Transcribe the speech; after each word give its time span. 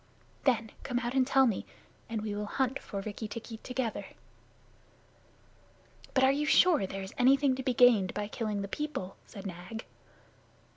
Then 0.45 0.71
come 0.81 0.97
out 0.97 1.13
and 1.13 1.27
tell 1.27 1.45
me, 1.45 1.63
and 2.09 2.23
we 2.23 2.33
will 2.33 2.47
hunt 2.47 2.79
for 2.79 3.01
Rikki 3.01 3.27
tikki 3.27 3.57
together." 3.57 4.07
"But 6.15 6.23
are 6.23 6.31
you 6.31 6.47
sure 6.47 6.79
that 6.79 6.89
there 6.89 7.03
is 7.03 7.13
anything 7.19 7.53
to 7.57 7.61
be 7.61 7.75
gained 7.75 8.15
by 8.15 8.27
killing 8.27 8.63
the 8.63 8.67
people?" 8.67 9.15
said 9.27 9.45
Nag. 9.45 9.85